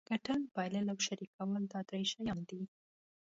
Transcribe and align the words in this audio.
ګټل 0.09 0.41
بایلل 0.55 0.85
او 0.93 0.97
شریکول 1.07 1.61
دا 1.71 1.79
درې 1.89 2.03
شیان 2.11 2.39
دي. 2.49 2.61